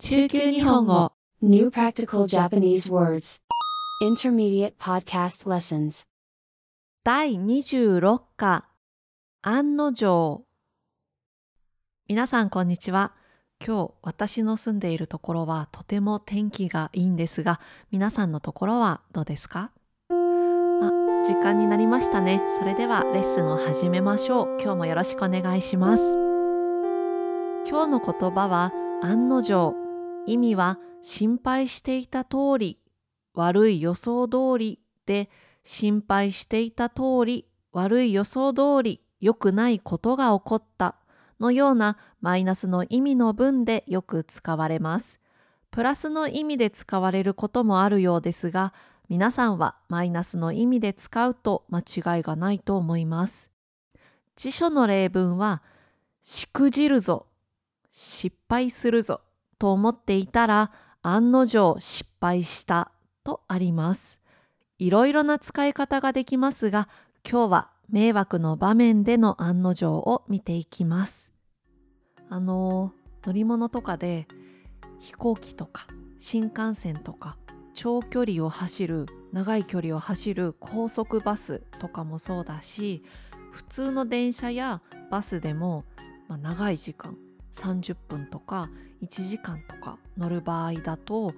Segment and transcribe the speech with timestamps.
[0.00, 1.10] 中級日本語。
[1.42, 3.40] New Practical Japanese Words.
[4.00, 6.06] Intermediate Podcast Lessons.
[7.02, 8.66] 第26課。
[9.42, 10.44] 案の定
[12.06, 13.12] 皆さんこんにちは。
[13.60, 17.58] 今日私の住んでいるところはとても天気がいいんですが
[17.90, 19.72] 皆さんのところはどうですか？
[20.10, 20.14] あ
[21.26, 22.40] 時間になりましたね。
[22.60, 24.62] それではレッスンを始めましょう。
[24.62, 26.04] 今日もよろしくお願いします。
[27.68, 28.72] 今日の言葉は
[29.02, 29.74] 案の定
[30.32, 32.78] 意味は心配していた通り
[33.34, 35.30] 悪い予想通りで
[35.64, 40.96] 心配していた通り悪い予想通り良くないことが起こった
[41.40, 45.20] のようなマイナスの意味の文でよく使われます。
[45.70, 48.72] プラスの意味で使われることもあるようですが
[49.08, 53.50] 皆さんはマイナスの意味で使うと間違いがないと思います。
[54.36, 55.62] 辞書の例文は
[56.22, 57.26] しくじるぞ
[57.90, 59.20] 失敗するぞ
[59.58, 60.72] と思っていたら
[61.02, 62.92] 案の定失敗した
[63.24, 64.20] とあります。
[64.78, 66.88] いろいろな使い方ができますが
[67.28, 71.32] 今日は迷惑の場面での案の定を見ていきます。
[72.28, 72.92] あの
[73.24, 74.28] 乗り物とかで
[75.00, 75.86] 飛行機とか
[76.18, 77.36] 新幹線とか
[77.72, 83.02] 長距離を走る長い距離を走る高速バスとかもそうだし
[83.52, 85.84] 普通の電車やバスでも、
[86.28, 87.16] まあ、長い時間
[87.52, 88.70] 30分とか
[89.02, 91.32] 1時間とか乗る場合だと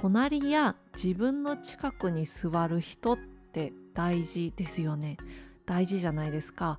[0.00, 3.18] 隣や自分の近くに座る人っ
[3.52, 5.16] て大事ですよね。
[5.66, 6.78] 大事じゃないですか。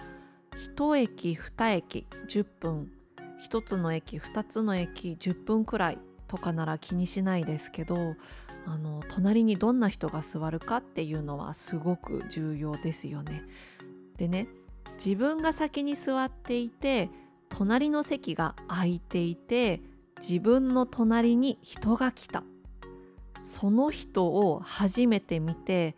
[0.56, 2.92] 1駅2駅10分。
[3.50, 8.16] 1つの駅2つの駅10分くらいとかなら気にしないですけど
[8.66, 13.44] あの隣にどんな人が座るかっていうのはすごく重要ですよね。
[14.18, 14.48] でね
[14.94, 17.10] 自分が先に座っていて
[17.50, 19.82] 隣の席が空いていて
[20.20, 22.44] 自分の隣に人が来た。
[23.38, 25.96] その人を初めて見て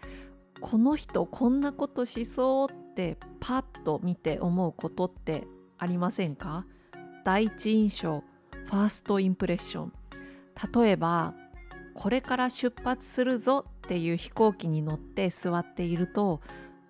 [0.59, 5.47] この人こんなことしそうってパッと見て思うことって
[5.77, 6.65] ありませんか？
[7.23, 8.23] 第一印象
[8.65, 9.93] ファーストインプレッション。
[10.73, 11.35] 例えば
[11.93, 16.41] これから出発するぞっていう飛行機に乗って座っていると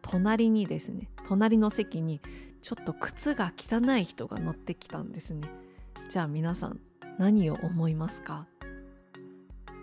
[0.01, 2.21] 隣にですね隣の席に
[2.61, 5.47] ちょっと靴が汚い人が乗ってきたんですね。
[6.09, 6.79] じゃあ皆さん
[7.17, 8.45] 何を思いますか？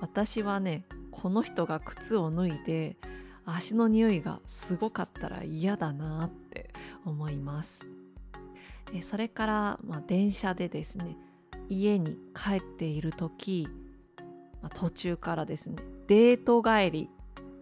[0.00, 2.96] 私はねこの人が靴を脱いで
[3.46, 6.70] 足の匂いがすごかったら嫌だなって
[7.04, 7.80] 思います。
[9.02, 11.16] それから、まあ、電車でですね
[11.68, 13.68] 家に帰っている時、
[14.62, 15.76] まあ、途中からですね
[16.06, 17.10] デート帰り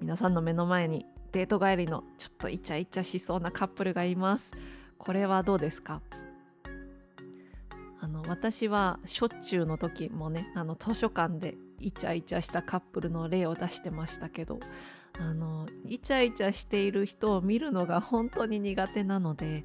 [0.01, 4.53] 皆さんの目の前にデート帰りのちょっとイチャイチャしそうなカップルがいます。
[5.05, 6.01] これはどうですか？
[8.01, 14.61] あの私はしょっちゅうの時もねあの図書館でイチャイチャしたカップルの例を出してましたけど
[15.19, 19.65] あのイチャイチャしている人を見るのが本当に苦手なので、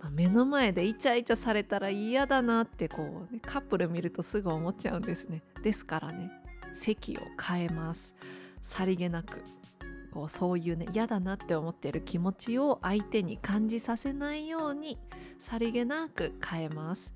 [0.00, 5.42] まあ、目の前でイチャイチャされたら嫌だなってこう、ね、カップル見るとすぐ思っちゃうんですね。
[5.62, 6.28] ですからね
[6.74, 8.14] 席を変えます。
[8.62, 9.42] さりげなく。
[10.12, 14.98] こうそういうね嫌だなって思っている気持ちを相手に感じさせないように
[15.38, 17.12] さりげなく変えます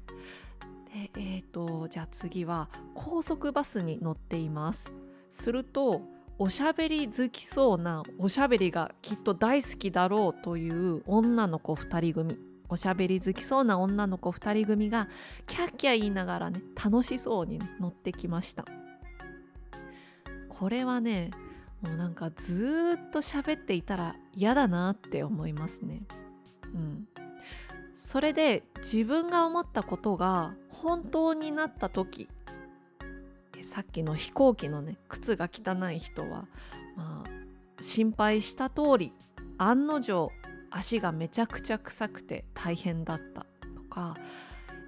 [0.87, 4.91] でえー、とじゃあ次は高速バスに乗っています
[5.29, 6.01] すると
[6.39, 15.09] おしゃべり好きそうなおしゃべりがきっと大好きだろうという女の子2人組おしゃべり好きそうな女の子2人組が
[15.47, 18.65] キャッキャ言いながらね楽しそうに、乗ってきました
[20.49, 21.31] これはね
[21.83, 26.03] もうなんかずっと喋っていたら嫌だなって思いますね。
[26.75, 27.09] うん。
[27.97, 32.29] それで自分が思ったことが本当になった時
[33.63, 36.47] さっきの飛行機のね靴が汚い人は、
[36.95, 37.31] まあ、
[37.81, 39.13] 心配した通り
[39.57, 40.31] 案の定
[40.71, 44.17] 足がめちゃくちゃ臭くて大変だったとか、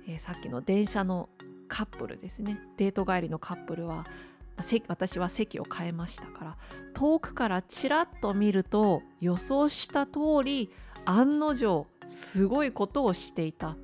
[0.06, 1.30] えー、さっきの電車の
[1.66, 2.58] カップルですね。
[2.76, 4.06] デート帰りのカップルは
[4.88, 6.56] 私は席を変えましたから
[6.94, 10.70] 遠くからちらっと見ると予想した通り
[11.04, 13.76] 案の定すごいことをしていた。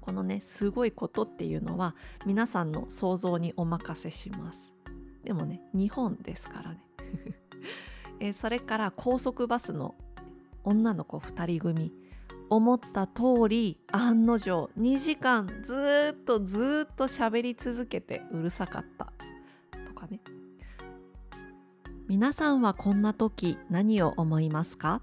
[0.00, 4.74] このねすごいことっていうのは皆さんの想像にお任せします。
[5.24, 6.80] でもね日本ですからね。
[8.20, 9.94] えそれから高速バスの
[10.64, 11.92] 女の子2人組。
[12.48, 19.12] 思った通り案の定2時間ずっとずっと喋り続けてうるさかった。
[20.06, 20.20] ね。
[22.08, 25.02] 皆さんはこんな時何を思いますか？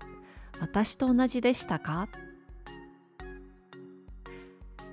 [0.60, 2.08] 私と同じでしたか？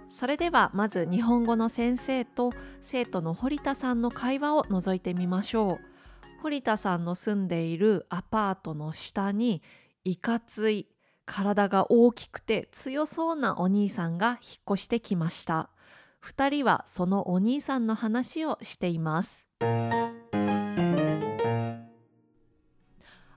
[0.08, 5.78] それではまず日本語の先生と生徒の堀田さんの会話を覗いてみましょう。
[6.42, 9.62] 堀田さんの住んでいるアパートの下に
[10.04, 10.88] いかつい
[11.26, 14.38] 体が大きくて強そうなお兄さんが引っ
[14.72, 15.70] 越してきました。
[16.24, 19.46] 2人はそのお兄さんの話をしています。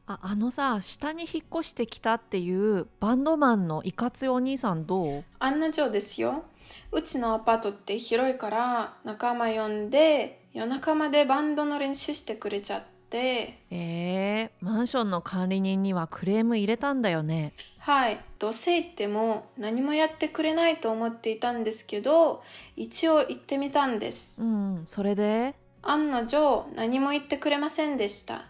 [0.05, 5.23] ああのさ下に引っ越してきたっていうバンドマンのいかついお兄さんどう？
[5.39, 6.43] 案の定ですよ。
[6.91, 13.59] うちのアパートって広いから仲間呼んで夜中までバンドの練習してくれちゃって。
[13.69, 17.53] えー、マンションの管理人にはクレーム入れたんだよね。
[17.77, 18.19] はい。
[18.39, 22.43] どうせ行っても何もやってくれないと思っていたんですけど
[22.75, 24.43] 一応行ってみたんです。
[24.43, 25.55] うんそれで？
[25.81, 28.45] 案の定何も言ってくれませんでした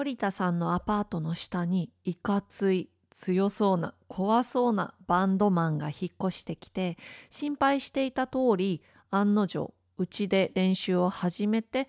[0.00, 6.96] 堀田さんのアパートの下にいかつい強そうな怖そうなバンドマンが引っ越してきて
[7.28, 8.80] 心配していた通り
[9.10, 11.86] 案の定うちで練習を始めて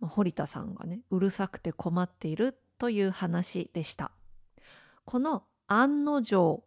[0.00, 4.10] ま堀田さんがねうるさくて困っているという話でした。
[5.06, 6.62] この案の定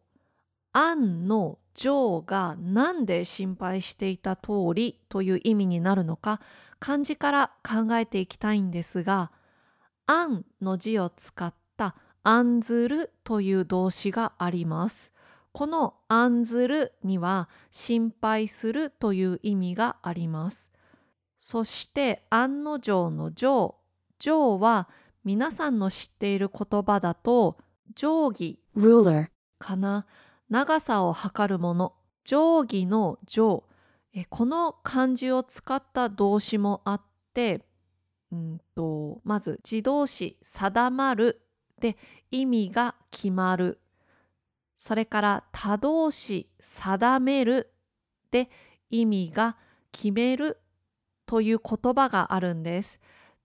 [0.74, 6.42] 案の定が何で心配していた通りという意味になるのか
[6.80, 9.31] 漢字から考えていきたいんですが
[10.09, 15.13] 案の字を使った案ずるという動詞があります。
[15.51, 20.71] この案ずるには心配するという意味があります。
[21.38, 23.75] そして案の定の定。
[24.17, 24.89] 定は
[25.23, 27.57] 皆さんの知っている言葉だと
[27.94, 29.27] 定規 ruler,
[29.59, 30.07] かな？
[30.50, 33.63] 長さを測るもの定規の定
[34.15, 37.01] えこの漢字を使った動詞もあっ
[37.35, 37.63] て
[38.31, 41.42] うんとまず自動詞定まる
[41.80, 41.98] で
[42.31, 43.80] 意味が決まる
[44.78, 47.74] それから他動詞定める
[48.31, 48.50] で
[48.90, 49.58] 意味が
[49.92, 50.60] 決める
[51.26, 53.00] という言葉があるんです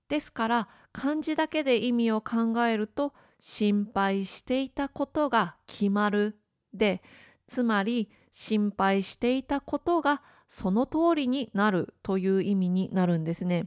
[0.09, 6.39] ですから漢字だけで意味を考えると心配していたことが決まる
[6.73, 7.03] で
[7.47, 13.67] つまり心配していたことがその通りになるという意味になるんですね。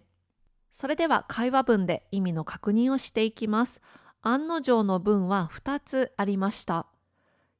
[0.79, 3.81] それでは会話文で意味の確認をしていきます。
[4.21, 6.85] 案の定の文は2つありました。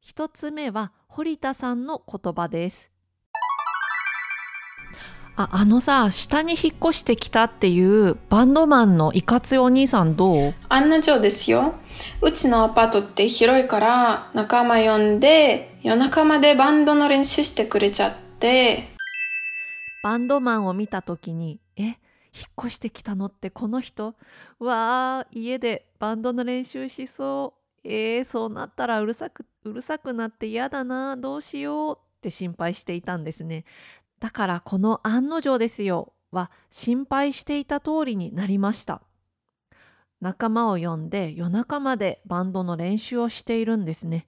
[0.05, 2.91] 1つ目は堀田さんの言葉です。
[5.35, 10.53] あ、あのさ、下に引っ越してきたっていうバンドマンのいかついお兄さんどう？
[10.69, 11.73] 案の定ですよ。
[12.21, 18.89] うちのアパートって広いから仲間呼んで夜中までバンドの練習してくれちゃって
[20.03, 21.66] バンドマンを見た時に「え
[22.33, 24.15] 引っ越してきたのってこの人。
[24.59, 27.57] わあ家でバンドの練習しそう。
[27.83, 33.63] えー、そうなったらうるさくうるさくなって嫌だなどうしよう」って心配していたんですね。
[34.19, 39.01] だからこの「案の定ですよ」は心配していた通りになりました。
[40.19, 44.27] 仲間を呼んで夜中までバンドの練習をしているんですね。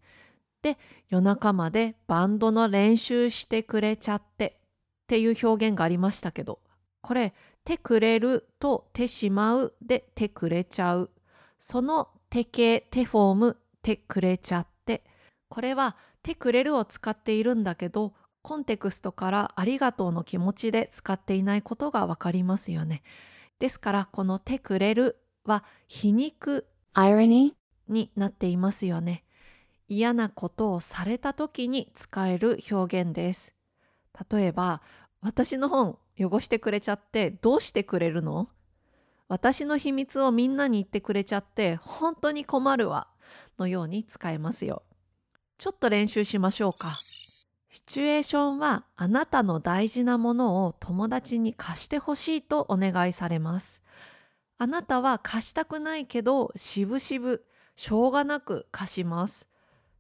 [0.62, 0.78] で
[1.10, 4.60] 夜中までバンドの練習してくれちゃって
[5.04, 6.60] っていう表現がありましたけど。
[7.02, 11.12] これ「てくれる」と「てしまう」で「てくれちゃう」
[11.58, 15.04] その手形手フォーム「てくれちゃって」
[15.50, 23.04] これは「てくれる」を使っているんだけどコンテクストから「ありがとう」の気持ちで使っていないことがわかりますよね。
[23.60, 27.54] ですからこの「てくれる」は皮肉 irony,
[27.90, 29.24] になっていますよね。
[29.88, 33.56] 嫌なことをされた時に使える表現です。
[34.32, 34.82] 例えば、
[35.22, 38.50] 私の本汚してくれちゃってどうしてくれるの？
[39.28, 43.08] 私の秘密をみんなに言ってくれちゃって本当に困るわ
[43.58, 44.84] のように使えますよ。
[45.58, 46.96] ちょっと練習しましょうか。
[47.70, 53.84] シチュエーションはあなたの大事なものを友達に貸してほしいとお願いされます。
[54.58, 57.46] あなたは貸したくないけどしぶしぶ
[57.76, 59.48] しょうがなく貸します。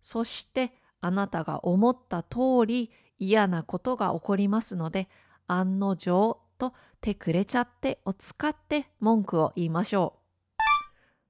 [0.01, 5.07] そしてあなたが思った通り嫌なことが起こりますので
[5.47, 10.19] 案の定と手くれちゃってを使って文句を言いましょう。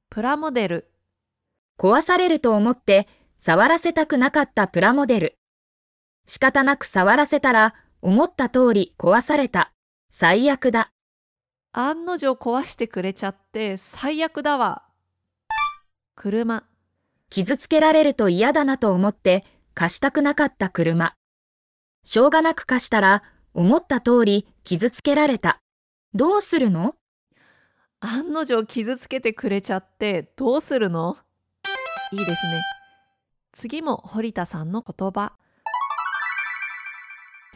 [0.09, 0.91] プラモデル
[1.77, 5.37] 壊されると思って触らせたくなかったプラモデル。
[6.25, 9.71] 仕方なく触らせたら思った通り壊された。
[10.11, 10.91] 最悪だ。
[11.71, 14.83] 案の定壊してくれちゃって最悪だわ。
[16.15, 16.63] 車
[17.29, 21.15] 傷つけられると嫌だなと思って貸したくなかった車。
[22.03, 25.59] しょうがなく貸したら思った通り傷つけられた。
[26.13, 26.95] どうするの？
[27.99, 31.17] 案の定傷つけてくれちゃってどうするの？
[32.11, 32.37] いいですね。
[33.51, 35.33] 次も堀田さんの言葉。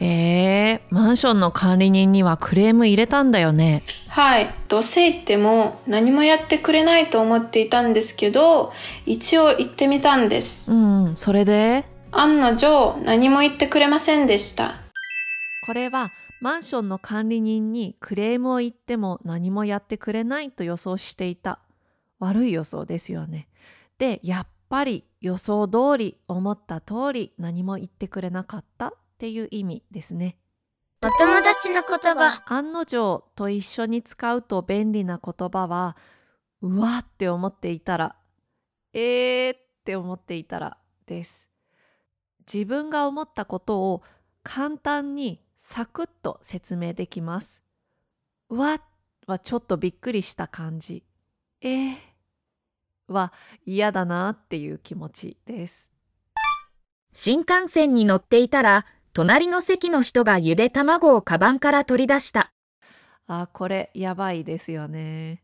[0.01, 3.83] えー、マンションの管理人にはクレーム入れたんだよね。
[4.09, 4.53] はい。
[4.67, 8.73] どうせ言っても何もやってくれないと思っていたんですけど、
[9.05, 10.73] 一応言ってみたんです。
[10.73, 11.85] うん、それで？
[12.15, 14.75] 案の定何も言ってくれませんでした。
[15.65, 21.59] これはマンションの管理人にクレームを言っても何もやってくれないと予想していた。
[22.19, 23.49] 悪い予想ですよね。
[23.97, 30.37] で、やっぱり予想通り思った通り何も言ってくれなかったっていう意味ですね。
[31.01, 32.43] お友達の言葉。
[32.45, 35.97] 案の定と一緒に使うと便利な言葉は、
[36.61, 38.15] うわって思っていたら、
[38.93, 41.52] えーって思っていたらです。
[42.51, 44.03] 自分が思ったことを
[44.43, 47.61] 簡単にサクッと説明できます。
[48.49, 48.81] うわ
[49.27, 51.03] はちょっとびっくりした感じ。
[51.61, 52.13] えー
[53.07, 53.33] は
[53.65, 55.89] 嫌だなっていう気持ちです。
[57.13, 62.51] 新幹線に乗っていたら、隣の席の人がゆで卵をカバンから取り出した。
[63.27, 65.43] あ、これやばいですよね。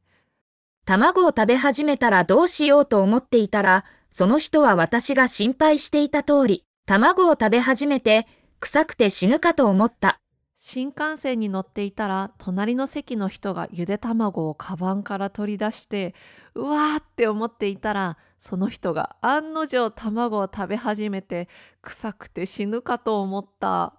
[0.85, 8.25] 卵を食べ始めたらどうしようと思っていたら、その人は私が心配していた通り、卵を食べ始めて、
[8.59, 10.19] 臭くて死ぬかと思った。
[10.55, 16.15] 新幹線に乗っていたら隣の席の人がゆで卵をカバンから取り出して
[16.55, 21.47] うわーって思っていたらその人が案の定卵を食べ始めて
[21.81, 23.93] 臭くて死ぬかと思った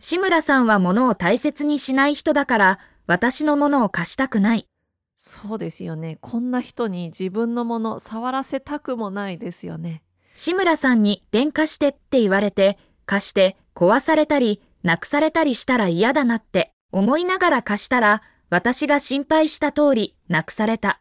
[0.00, 4.68] 志村さんは物を大切にしない人だから、私のものを貸したくない。
[5.16, 10.02] そうですよねこんな人に自分のもの触らせたくもないですよね
[10.36, 21.00] 志村さんに電化してって言われて、貸して壊されたり、なくされたりしたら嫌だなって思いながら貸したら、私が心配した通り、なくされた。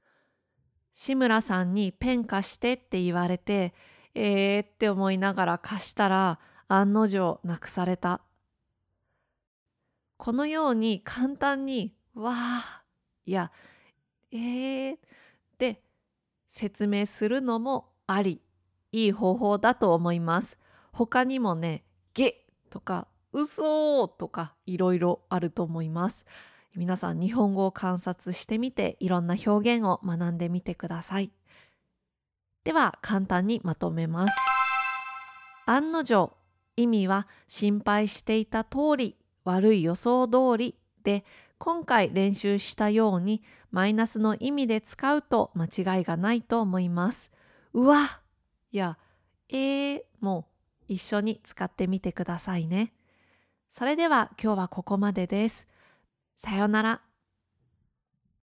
[0.98, 3.74] 志村さんにペン貸してって言われて
[4.14, 6.40] えーって思いながら貸したら
[6.70, 8.22] 案の定なくされた
[10.16, 12.84] このように簡単に「わあ」
[13.28, 13.52] いや
[14.32, 14.98] 「えー」
[15.60, 15.82] で
[16.48, 18.42] 説明するのもあり
[18.96, 20.58] いい方法だと思います。
[20.94, 21.84] 他にもね
[22.16, 26.26] 「げ」とか「うそ」とかいろいろあると思います。
[26.78, 31.32] 皆さん日本語を観察してみていろんな表現を学んでみてください。
[32.64, 34.34] では簡単にまとめます
[35.68, 36.36] 案の定
[36.78, 41.24] 意味は心配していた通り悪い予想通りで
[41.60, 47.32] 今回練習したようにマイナスの意味で使うと間違いがないと思います。
[47.74, 48.22] うわ
[48.78, 48.98] や
[49.50, 50.48] えーも
[50.88, 52.94] 一緒に使ってみてくださいね。
[53.72, 55.68] それでは今日はここまでです。
[56.36, 57.02] さようなら。